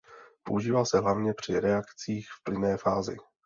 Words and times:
Používá 0.43 0.85
se 0.85 0.99
hlavně 0.99 1.33
při 1.33 1.59
reakcích 1.59 2.27
v 2.39 2.43
plynné 2.43 2.77
fázi. 2.77 3.17